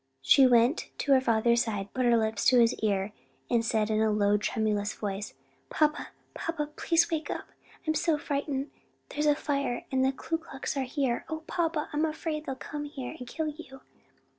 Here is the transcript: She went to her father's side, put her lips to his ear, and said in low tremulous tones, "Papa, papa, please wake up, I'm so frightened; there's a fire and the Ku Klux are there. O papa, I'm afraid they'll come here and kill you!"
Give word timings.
She 0.23 0.47
went 0.47 0.89
to 0.97 1.11
her 1.11 1.21
father's 1.21 1.63
side, 1.65 1.93
put 1.93 2.05
her 2.05 2.17
lips 2.17 2.43
to 2.45 2.57
his 2.59 2.73
ear, 2.79 3.11
and 3.51 3.63
said 3.63 3.91
in 3.91 4.17
low 4.17 4.35
tremulous 4.35 4.95
tones, 4.95 5.35
"Papa, 5.69 6.07
papa, 6.33 6.71
please 6.75 7.07
wake 7.11 7.29
up, 7.29 7.49
I'm 7.85 7.93
so 7.93 8.17
frightened; 8.17 8.71
there's 9.09 9.27
a 9.27 9.35
fire 9.35 9.85
and 9.91 10.03
the 10.03 10.11
Ku 10.11 10.39
Klux 10.39 10.75
are 10.75 10.87
there. 10.97 11.23
O 11.29 11.41
papa, 11.41 11.87
I'm 11.93 12.05
afraid 12.05 12.47
they'll 12.47 12.55
come 12.55 12.85
here 12.85 13.15
and 13.19 13.27
kill 13.27 13.49
you!" 13.49 13.81